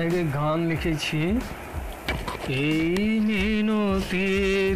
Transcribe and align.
একটা 0.00 0.22
গান 0.34 0.58
লিখেছি। 0.68 1.20
এই 2.48 3.20
মিনতি 3.28 4.28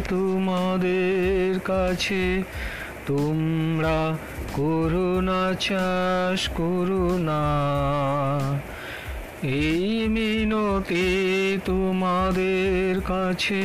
তোমাদের 0.09 1.59
কাছে, 1.59 2.43
তোমরা 3.07 4.17
করুণা 4.53 5.43
চাষ 5.59 6.39
করুণা 6.49 7.43
এই 9.43 10.07
মিনতি 10.07 11.07
তোমাদের 11.65 13.01
কাছে, 13.01 13.61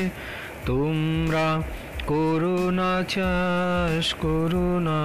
তোমরা 0.66 1.62
করুণা 2.06 2.92
চাষ 3.08 4.14
করুণা 4.14 5.02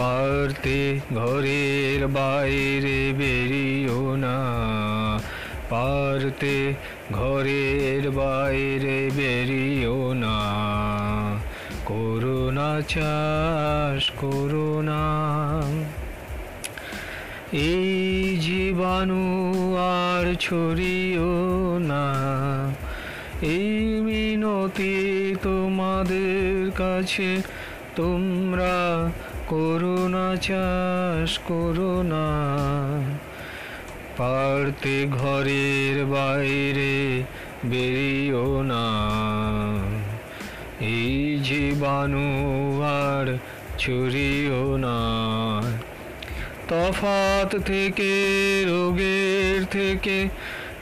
পারতে 0.00 1.00
ঘরের 1.14 2.06
বাইরে 2.06 3.12
বেরিও 3.18 4.16
না। 4.16 4.38
পারতে 5.70 6.74
ঘরের 7.12 8.10
বাইরে 8.10 9.10
বেরিও 9.16 10.14
না। 10.14 10.38
করোনা 11.84 12.80
চাষ 12.80 14.10
করোনা 14.16 15.04
এই 17.52 18.38
জীবাণু 18.40 19.44
আর 19.78 20.34
ছড়িও 20.34 21.32
না। 21.78 22.06
এই 23.42 24.00
মিনতি 24.00 25.34
তোমাদের 25.42 26.70
কাছে 26.70 27.42
তোমরা 27.96 29.10
করুণা 29.50 30.36
চাষ 30.36 31.38
করুণা। 31.38 32.26
পারতে 34.16 35.06
ঘরের 35.10 36.04
বাইরে 36.04 37.22
বেরিও 37.64 38.62
না। 38.62 39.00
এই 40.80 41.40
জীবাণু 41.44 42.82
আর 42.82 43.38
ছড়িও 43.78 44.76
না। 44.76 44.98
তফাত 46.68 47.56
থেকে, 47.58 48.12
রোগের 48.66 49.64
থেকে 49.64 50.28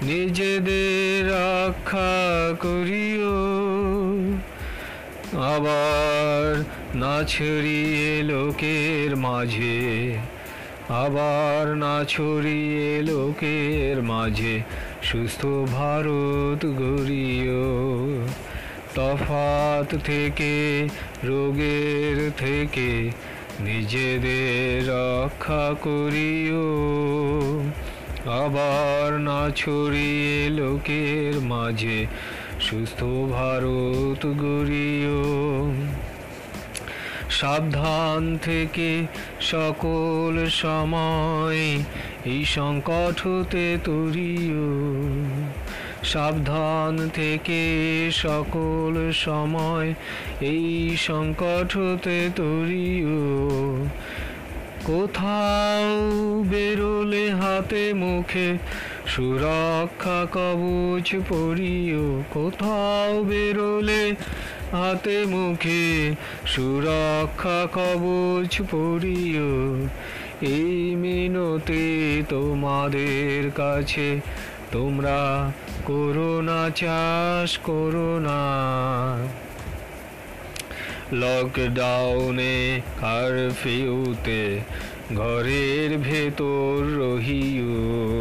নিজেদের 0.02 1.28
রক্ষা 1.28 2.54
করিও 2.60 3.57
আবার 5.58 6.64
না 6.94 7.24
ছড়িয়ে 7.24 8.22
লোকের 8.22 9.16
মাঝে, 9.16 10.16
আবার 10.88 11.76
না 11.76 12.04
ছড়িয়ে 12.08 13.02
লোকের 13.02 14.02
মাঝে, 14.02 14.62
সুস্থ 15.02 15.46
ভারত 15.46 16.66
গড়িও। 16.66 18.26
তফাত 18.94 19.96
থেকে, 20.04 20.88
রোগের 21.24 22.30
থেকে, 22.36 23.10
নিজেদের 23.60 24.88
রক্ষা 24.88 25.74
করিও। 25.82 26.66
আবার 28.30 29.12
না 29.20 29.50
ছড়িয়ে 29.56 30.50
লোকের 30.50 31.40
মাঝে 31.40 32.06
সুস্থ 32.70 33.04
ভারত 33.32 34.26
গড়িও। 34.26 35.22
সাবধান 37.30 38.38
থেকে 38.42 39.06
সকল 39.40 40.46
সময় 40.50 41.76
এই 42.26 42.44
সংকট 42.44 43.26
হতে 43.26 43.78
তরিও। 43.84 44.68
সাবধান 46.04 47.08
থেকে 47.14 47.62
সকল 48.12 49.10
সময় 49.12 49.94
এই 50.40 50.96
সংকট 50.96 51.76
হতে 51.76 52.30
তরিও। 52.36 53.20
কোথাও 54.84 55.96
বেরোলে 56.50 57.30
হাতে 57.30 57.92
মুখে 57.94 58.58
সুরক্ষা 59.08 60.26
কবচ 60.32 61.16
পরিও 61.28 62.22
কোথাও 62.30 63.24
বেরোলে 63.24 64.02
হাতে 64.72 65.24
মুখে। 65.24 66.14
সুরক্ষা 66.46 67.66
কবচ 67.72 68.62
পরিও 68.70 69.52
এই 70.42 70.94
মিনতে 70.96 71.82
তোমাদের 72.28 73.50
কাছে। 73.50 74.20
তোমরা 74.72 75.52
করোনা, 75.84 76.70
চাষ 76.70 77.58
করোনা। 77.58 78.42
লকডাউনে 81.12 82.80
কারফিউতে 83.00 84.60
ঘরের 85.16 85.98
ভেতর 85.98 86.84
রহিও। 86.98 88.17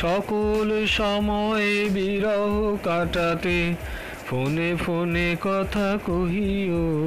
সকল 0.00 0.86
সময় 0.86 1.90
বিরহ 1.90 2.76
কাটাতে 2.84 3.74
ফোনে 4.26 4.76
ফোনে 4.76 5.36
কথা 5.40 5.98
কহিও। 6.06 7.06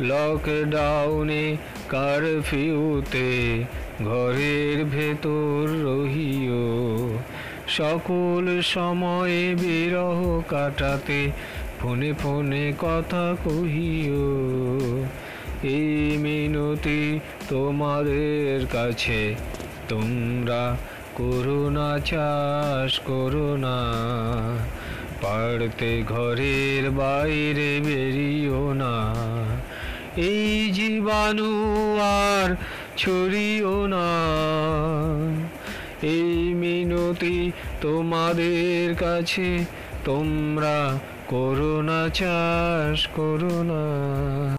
লকডাউনে 0.00 1.56
কারফিউতে 1.88 3.64
ঘরের 4.04 4.84
ভেতর 4.84 5.66
রহিও। 5.84 7.18
সকল 7.68 8.60
সময়ে 8.60 9.54
বিরহ 9.54 10.40
কাটাতে 10.48 11.30
ফোনে 11.80 12.12
ফোনে 12.12 12.72
কথা 12.78 13.36
কহিও। 13.44 14.40
এই 15.62 16.16
মিনতি 16.18 17.20
তোমাদের 17.48 18.66
কাছে, 18.72 19.34
তোমরা 19.88 20.76
করোনা 21.18 21.98
চাষ 21.98 23.00
করোনা 23.00 23.78
পারতে 25.22 26.02
ঘরের 26.08 26.90
বাইরে 26.90 27.80
বেরিও 27.84 28.72
না। 28.72 29.14
এই 30.16 30.70
জীবাণু 30.72 31.52
আর 32.00 32.56
ছড়িও 32.96 33.86
না। 33.86 34.08
এই 36.02 36.54
মিনতি 36.54 37.52
তোমাদের 37.80 38.94
কাছে, 38.94 39.64
তোমরা 40.04 40.98
করোনা 41.28 42.08
চাষ 42.08 43.06
করোনা 43.06 44.57